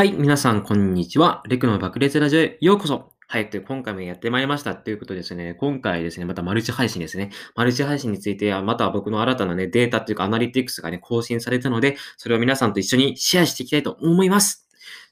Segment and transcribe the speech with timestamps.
[0.00, 1.42] はい、皆さん、こんにちは。
[1.46, 3.12] レクの爆裂ラジオへようこそ。
[3.28, 4.74] はい、という今回もやってまいりました。
[4.74, 7.28] ということですね、今回ですね、またマルチ配信ですね。
[7.54, 14.69] マルチ配信については、また僕の新たなね、データというかアナリティクスがね、更新されたので、それを皆さんと一緒にシェアしていきたいと思います。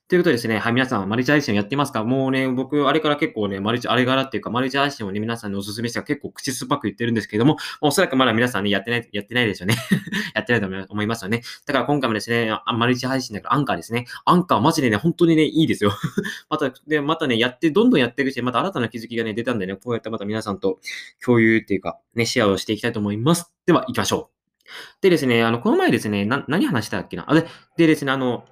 [0.09, 2.03] ということですね、はい、皆さん、マルチ配信やってますか？
[2.03, 9.77] もうね、僕、あれから結構ね、マルチ、あれからっていうか、マルチ配信をね、皆さんにお勧めして結構口酸っぱく言ってるんですけども、おそらくまだ皆さんね、やってない、やってないですよね。
[10.35, 11.43] やってないと思いますよね。
[11.67, 14.07] だから今回もですね、マルチ配信だからアンカーですね。
[14.25, 15.93] アンカーマジでね、本当にね、いいですよ。
[16.49, 20.81] また、で、またね、やって、どんどんやっていくし、また新たな気づきがね、出たんでね、こうやってまた皆さんと
[21.23, 23.53] 共有っていうか、ね、シェアをしていきたいと思います。
[23.67, 24.73] では、行きましょう。
[25.03, 27.31] でですね、あの、この前ですね、な、何話したっけな？
[27.31, 28.47] あ、で、でですね、あの、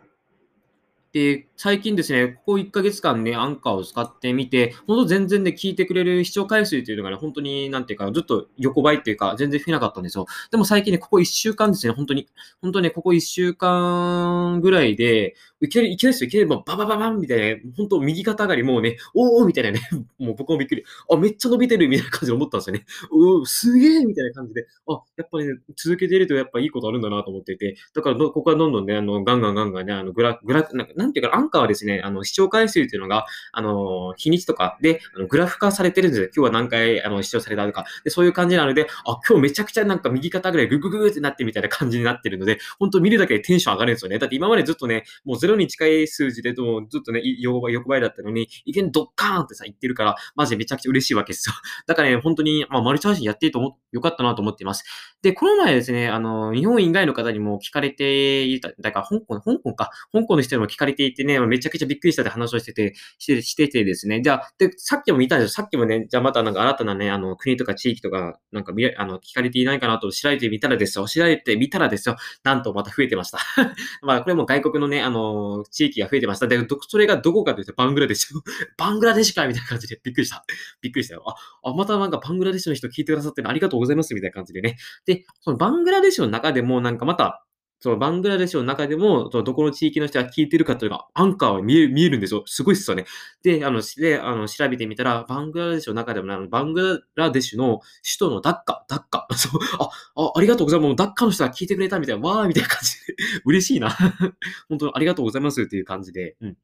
[1.17, 10.27] で、最近ですね、ここ1ヶ月間ね、アンカーを使ってみて、ほんと全然ね、聞いてくれる視聴回数というのがね、本当に、なんていうか、ずっと横ばいっていうか、全然増えなかったんですよ。
[10.51, 12.29] でも最近ね、ここ1週間ですね、本当に、
[12.61, 19.81] 本当ね、ここ1週間ぐらいで、いきなり、いきなりですよ、いきなりババババンみたいな、本当右肩上がり、もうね、おーみたいなね、
[20.19, 22.85] もう僕もびっくり、あ、めっちゃ伸びてるみたいな感じで思ったんですよね。
[23.11, 36.27] おー、すげーみたいな感じで、あ、やっぱりね、続けてるとやっぱいいことあるんだなと思っていて、だからここはどんどんね、あの、ガンガンガンガンね、あの、グラ、グラ、なんなんていうか、アンカーはですね、あの、視聴回数っていうのが、あの、日にちとかで、あのグラフ化されてるんですよ。
[36.37, 37.87] 今日は何回、あの、視聴されたとか。
[38.05, 44.19] で、そういう感じなので、あ、今日めちゃくちゃなんか右肩ぐらいググググってなってみたいな感じになってるので、本当見るだけでテンション上がるんですよね。
[44.19, 51.55] だって今までずっとね、もうゼに近い数字で、もずっとね、横ばい、横ばいだったのに、いきなりドッカーンってさ、言ってるから、マジでめちゃくちゃ嬉しいわけですよ。
[51.87, 54.85] だからね、本当に、まあ、マルチ配信やっていいと思、よかったなと思っています。
[55.23, 65.55] で、この前ですね、あの、日本以外の方にも聞かれていた、だから香港、香港か、香港の人にも聞かれていてね、めちゃくちゃびっくりしたって話をしてて、してしててですね、じゃあ、で、さっきも見たんですよ。
[65.55, 71.07] さっきもね、じゃあまたなんか新たなね、あの、国とか地域とか、なんか見、あの、聞かれていないかなと調べてみたらですよ。
[71.07, 72.17] 調べてみたらですよ。
[72.45, 73.39] なんとまた増えてました。
[74.03, 75.36] まあ、これも外国のね、あの、
[75.71, 76.47] 地域が増えてました。
[76.49, 76.59] で、
[76.89, 78.41] それがどこかというと、バングラデシュ。
[78.77, 80.45] バングラデシュかみたいな感じでびっくりした。
[80.81, 81.25] びっくりしたよ。
[81.27, 84.77] あ、あ、またなんかバングラデシュの人聞いてくださってありがとうございますみたいな感じでね。
[85.05, 87.46] で、そのバングラデシュの中でもなんかまた、
[87.79, 92.43] そのバングラデシュの中でも、そのどこの地域の人が聞いてるかというのが、アンカーは見える見えるんですよ。
[92.47, 93.05] すごいっすよね。
[93.43, 99.27] で、あの、で、あの、調べてみたら、バングラデシュの中でも、あの、バングラデシュの首都のダッカ、ダッカ。
[99.37, 100.89] そう、あ、あ、ありがとうございます。
[100.89, 103.91] もうダッカの人が聞いてくれたみたいな、わーみたいな感じで、嬉しいな。
[104.69, 106.57] 本当ありがとうございますっていう感じで、うん。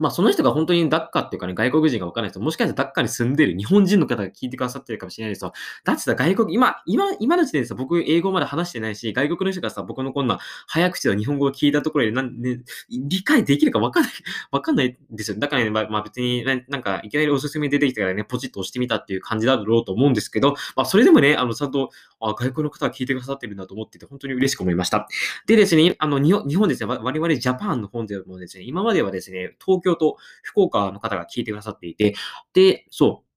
[0.00, 5.52] まあ、その人が本当にダッカっていうかね、外国人がわからない人、もしかしたらダッカに住んでる日本人の方が聞いてくださってるかもしれないですよ。
[5.84, 14.12] だってさ、外国、今、今、今の時点でさ、僕英語まで話してないし、外国の人がさ、僕のこんな早口の日本語を聞いたところで、なん、ね、理解できるかわかんない、
[14.50, 15.38] わかんないですよ。
[15.38, 21.90] だからね、まあ、まあ、別に、なんか、いきなりおすすめ出てきたからね、ポチッと押してみたっていう感じだろうと思うんですけど、まあ、それでもね、あの、ちゃんと、
[22.20, 25.06] あ、外国の方が聞いてくださってるんだと思ってて、本当に嬉しく思いました。
[25.46, 32.14] でですね、あの、日本日本ですね、我々ジャパンの本でもですね、今まではですね、東京と福岡の方が聞いてくださっていて、
[32.52, 33.30] で、そう。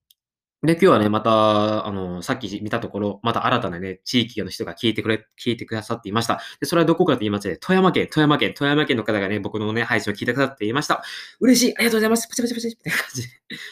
[0.66, 6.40] で、今日はね、また、あの、さっき見たところ、また新たなね、地域の人が聞いてくれ、聞いてくださっていました。
[6.62, 11.04] で、それはどこかと言いますね、富山県、富山県、富山県の方がね、僕のね、配信を聞いてくださっていました。
[11.42, 13.24] 嬉しいありがとうございますパチパチパチって感じ。
[13.24, 13.26] い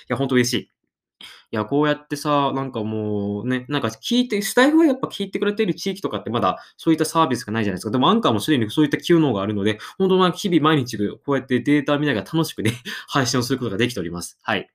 [0.09, 0.80] や、本当嬉しい。
[1.53, 7.91] いや、こうやってさ、なんかもうね、なんか聞いて、スタイフはやっぱ聞いてくれてる地域とかってまだそういったサービスがないじゃないですか。
[7.91, 12.71] でもアンカーもすでにそういった機能があるので、本当な日々毎日こうやってデータ見ながら楽しくね、
[13.09, 14.39] 配信をすることができております。
[14.41, 14.69] はい。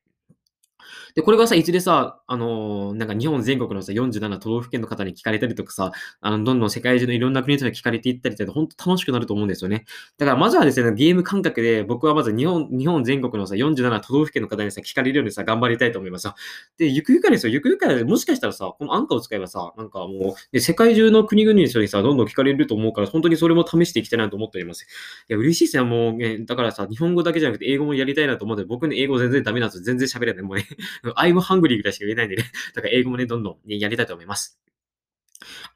[1.17, 9.87] で、これがさ、いずれさ、あのー、なんか日本全国のさ、47都道府県の方に聞かれたりとかさ、あの、どんどん世界中のいろんな国の人に聞かれていったりって、本当楽しくなると思うんですよね。
[10.19, 16.29] だからまずはですね、ゲーム感覚で、僕はまず日本、日本全国のさ、47都道府県の方にさ、聞かれるようにさ、頑張りたいと思います。
[16.77, 24.83] で、ゆくゆくですよ、ゆくゆくは、もしかしたらさ、このアンカーを使えばさ、なんかもう、で世界中の国々の人にさ、どんどん聞かれると思うから、本当にそれも試していきたいなと思っております。
[25.31, 29.85] いや、嬉しいですね、もうね、だからさ、日本語だけじゃなくて英語もやりたいなと思って、僕ね、英語全然ダメなんですよ。
[29.85, 30.43] 全然喋れない。
[30.43, 30.67] もうね、
[31.13, 32.45] I'm hungry らいしか言えないんでね。
[32.75, 34.61] だから英語もね、どんどん、ね、やりたいと思います。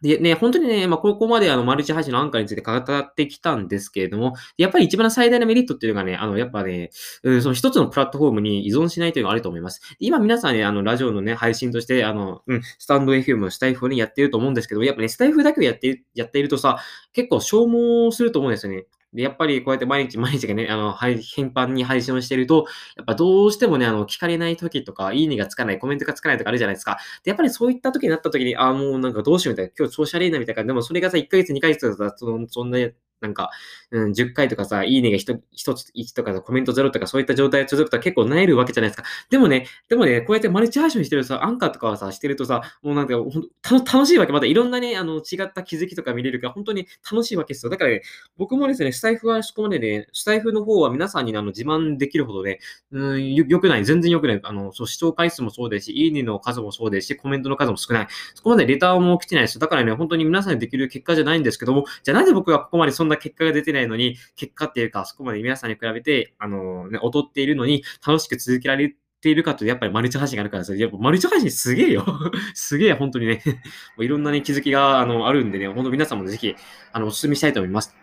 [0.02, 6.90] で、ね、本当にね、まあ、ここまであの、マルチ配信のアンカーについて語ってきたんですけれども、やっぱり一番最大のメリットっていうのがね、あの、やっぱね、
[7.22, 9.80] うん、その一つのプラットフォームに依存しないというのがあると思います。
[9.98, 16.78] 今皆さんね、あの、ラジオのね、配信として、あの、うん、スタンド FM のスタイフをね、やってると思うんですけど、やっぱね、スタイフだけをやって、やっているとさ、
[17.12, 18.86] 結構消耗すると思うんですよね。
[19.12, 22.66] で、やっぱりこうやって毎日毎日がね、あの、頻繁に配信をしてると、
[22.96, 26.98] やっぱどうしてもね、あの、聞かれない時とか、いいねがつかない、コメントがつかないとかあるじゃないですか。
[27.24, 32.78] で、やっぱりそういった時になった時に、ああ、もうなんかどうしようみたいな、今日調子悪いなみたいな、でもそれがさ、1ヶ月、2ヶ月だったら、その、そんな、
[33.20, 33.50] なんか、
[33.90, 39.08] うん、10回とかさ、いいねが 1, 1つ、1とかコメント0とかそういった状態が続くと結構萎えるわけじゃないですか。
[39.28, 44.32] でもね、でもね、こうやってマルチ配信してるさ、アンカーとかはさ、してるとさ、もうなんか、ほん楽しいわけ。
[44.32, 47.70] またいろんなね、あの、違った気づきとか見れるから、本当に楽しいわけですよ。
[47.70, 48.02] だからね、
[48.36, 52.58] 僕もですね、スタイフはそこまでね、スタイフの方は皆さんにあの自慢できるほどね、
[52.92, 54.40] うん、よくない、全然良くない。
[54.42, 58.06] あの、そう、視聴回数もそうですし、いいねの数もそうですし、コメントの数も少ない。
[58.34, 59.58] そこまでレターも来てないです。
[59.58, 70.76] だからね、本当に皆さんにできる結果じゃないんですけども、じゃあなぜ僕はここまでそんな結果が出てないのに、結果っていうか、そこまで皆さんに比べて、あの、ね、劣っているのに、楽しく続けられているかとやっぱりマルチ配信があるからです。
[70.76, 72.04] やっぱマルチ配信すげえよ。
[72.54, 73.42] すげえ、本当にね。
[73.44, 73.52] も
[73.98, 76.54] ういろんなね、気づきがあのあるんでね、本当皆さんもぜひ、
[76.92, 77.94] あの、お勧めしたいと思います。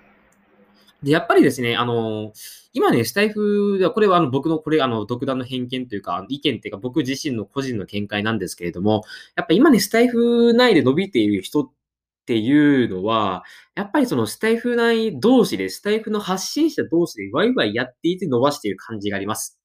[1.03, 2.33] で、やっぱりですね、あの、
[2.73, 9.03] 今ね、スタイフでは、これはあの僕の、これ、あの、独断の偏見というか、意見っていうか、僕自身の個人の見解なんですけれども、
[9.35, 11.71] やっぱ今ね、スタイフ内で伸びている人っ
[12.27, 13.43] っていうのは、
[13.73, 19.57] やっぱりそのスタイフ内同士で、スタイフの発信者同士でワイワイやっていて伸ばしている感じがあります。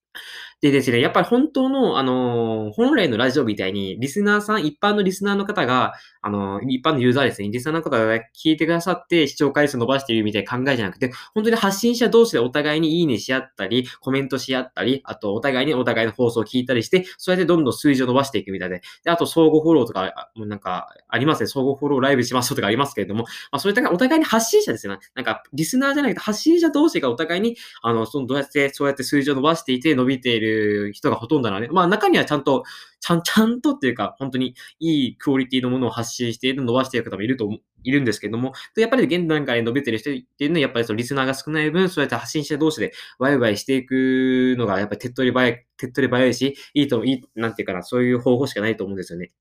[0.62, 25.00] でですね、やっぱり本当の、あのー、本来のラジオみたいに、リスナーさん、一般のリスナーの方が、あのー、一般のユーザーですね、リスナーの方が聞いてくださって視聴回数伸ばしているみたいな考えじゃなくて、本当に発信者同士でお互いにいいねし合ったり、コメントし合ったり、あとお互いにお互いの放送を聞いたりして、そうやってどんどん数字を伸ばしていくみたいで、であと相互フォローとか、もうなんか、ありますね、相互フォローライブしますとかありますけれども、まあ、そういったお互いに発信者ですよね。
[25.17, 30.51] なんか、リスナーじゃなくて発信者同士がお互いに、あの、そのどうやって、そうやって数字を伸ばしていて伸びている
[30.93, 31.69] 人がほとんどなのね。
[31.72, 32.64] まあ中にはちゃんと、
[33.02, 37.60] ちゃん、 ちゃんとっていうか、本当にいいクオリティのものを発信している、伸ばしている方もいると思う。
[37.84, 49.32] いるんですけども、やっぱり現段階で伸びてる人っていうのは、やっぱりそのリスナーが少ない分、そうやって発信者同士でワイワイしていくのが、やっぱり手っ取り早い、手っ取り早いし、いいと、いい、なんていうかな、そういう方法しかないと思うんですよね。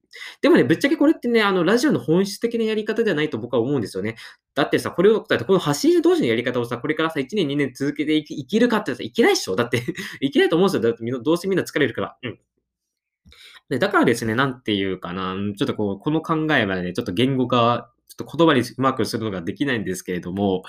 [0.41, 4.15] でもね、ぶっちゃけこれってね、あの、ラジオの本質的なやり方ではないと僕は思うんですよね。
[4.55, 9.83] だってさ、これを、だってこの発信者同士のやり方をさ、これからさ、1年、2年続けていけるかってさ、いけないっしょだって
[10.19, 10.81] いけないと思うんですよ。
[10.81, 12.17] だってどうせみんな疲れるから。
[12.23, 12.39] うん。
[13.71, 20.63] で、だからですね、なんていうかな、ちょっとこう、この考えはね、ちょっと言語化、ちょっと言葉にうまくするのができないんですけれども、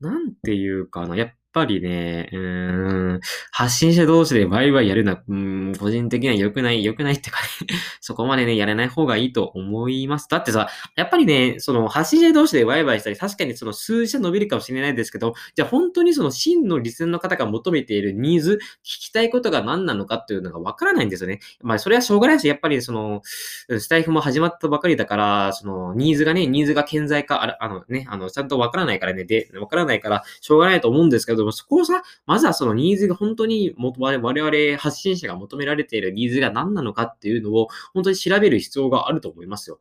[0.00, 7.48] なんていうかな、やっぱりね、うん、発信者同士でワイワイやるのは、うん、個人的には良くない、良くないってかね
[8.00, 10.28] そこまでね、やらない方がいいと思います。
[10.30, 21.40] だってさ、やっぱりね、その発信者同士でワイワイしたり、確かにその数字は伸びるかもしれないですけど、じゃあ本当にその真のリスナーの方が求めているニーズ、聞きたいことが何なのかっていうのがわからないんですよね。
[21.62, 39.80] まあそれはしょうがないし、やっぱりその、スタイフも始まったばかりだから、そのニーズがね、ニーズが顕在化、あのね、あの、ちゃんとわからないからね、で、わからないから、しょうがないと思うんですけども、そこをさ、まずはそのニーズが本当に我々発信者が求められているニーズが何なのかっていうのを本当に調べる必要があると思いますよ。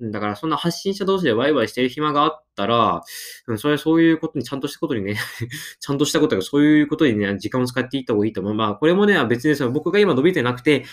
[0.00, 3.02] だから、そんな発信者同士でワイワイしてる暇があったら、
[3.56, 5.16] それはそういうことに、ちゃんとしたことにね
[5.80, 8.54] ちゃんとしたことが、そういうことにね、時間を使っていった方がいいと思う。
[8.54, 10.84] まあ、これもね、別にその僕が今伸びてなくて、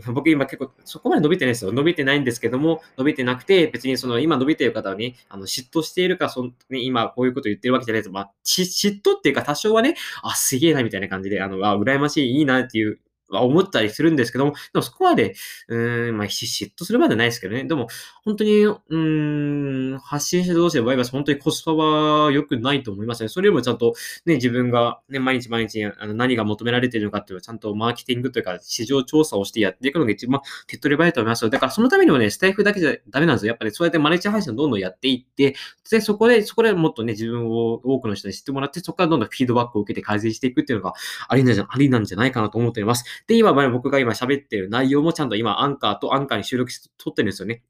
[0.12, 1.72] 僕今結構そこまで伸びてないですよ。
[1.72, 8.10] 伸びてないんですけども、伸びてなくて、別にその今伸びてる方はね、あの嫉妬しているか、そね、今こういうこと言ってるわけじゃないです。
[8.10, 12.98] まあ、嫉妬っていうか多少はね、あ、すげえなみたいな感じで、あの、あ、羨ましい、いいなっていう
[13.36, 15.34] は思ったりするんですけども、でもそこまで、
[15.68, 17.64] うん、まあ、嫉妬するまでないですけどね。
[17.64, 17.88] でも、
[18.24, 23.28] 本当に、うん、発信者同士でバイバイ本当にコスパは良くないと思いますね。
[23.28, 23.94] それよりもちゃんと、
[24.26, 33.50] ね、自分が、ね、毎日毎日あの何が求められているのかっていうのをちゃんとマーケティングというか、市場調査をしてやっていくのが一番手っ取り早いと思いますだからそのためにもね、スタイフだけじゃダメなんですよ。
[33.50, 35.54] やっぱりそうやってマルチ配信をどんどんやっていって、
[35.90, 40.94] で、そこで、そこでもっとね、自分を多くの人に知ってもらって、そこからどんどんフィードバックを受けて改善していくっていうのが
[41.28, 41.52] ありな
[41.98, 43.04] んじゃないかなと思っています。
[43.26, 47.62] で、今、僕が今喋ってる内容もちゃんと今アンカーとアンカーに収録して撮ってるんですよね。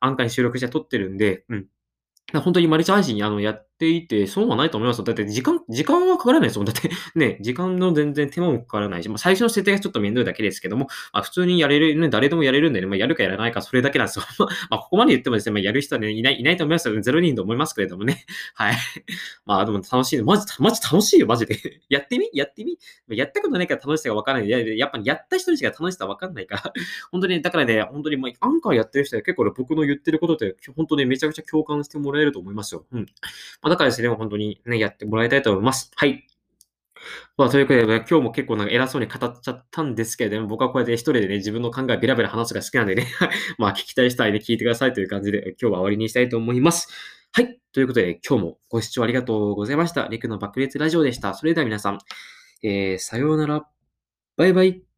[0.00, 1.66] アンカーに収録して撮ってるんで、うん。
[2.40, 5.04] 本当にマルチ配信あのやっていて、損はないと思います。
[5.04, 6.66] だって時間、時間はかからないですもん。
[6.66, 14.24] だって ね、時間の全然手間もかからないし、まあ、最初の設定がちょっと面倒いだけですけども、まあ、普通にやれる、ね、誰でもやれるんでね、まあ、やるかやらないか、それだけなんですよ。
[14.70, 17.00] まあ、ここまで言ってもですね、まあ、やる人は、ね、いない、いないと思いますよ。
[17.00, 18.24] ゼロ人と思いますけれどもね。
[18.54, 18.76] はい。
[19.44, 20.22] まあ、でも楽しい。
[20.22, 21.58] マジ、マジ楽しいよ、マジで。
[21.88, 22.30] やってみ？
[22.32, 22.78] やってみ？
[23.08, 24.48] やったことないから楽しさがわからない。
[24.78, 26.72] やっぱりやった人にしか楽しさわかんないから。
[27.10, 32.86] 本当に、だからね、本当に、まあ、アンカーやってる人は結構、僕の言ってることって、本当にめちゃくちゃ共感してもらえると思いますよ。
[32.92, 33.06] うん。
[33.62, 35.90] まあ、だからですね、本当にね、やってもらいたいと思います。
[35.96, 36.26] はい。
[37.36, 43.08] まあ、ということで、ね、今日も結構なんか偉そうに語っちゃったんですけれども、僕はこうやって一人でね、自分の考えベラベラ話すが好きなんでね、
[43.58, 46.88] まあ、聞きたい人はね、聞いてくださいという感じで、今日は終わりにしたいと思います。
[47.32, 47.58] はい。
[47.72, 50.06] ということで、今日もご視聴ありがとうございました。
[50.08, 51.34] リクの爆裂ラジオでした。
[51.34, 51.98] それでは皆さん、
[52.62, 53.66] えー、さようなら。
[54.36, 54.93] バイバイ。